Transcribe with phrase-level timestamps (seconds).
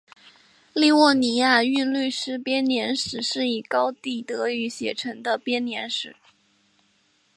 [0.73, 6.15] 利沃尼亚韵律诗编年史是以高地德语写成的编年史。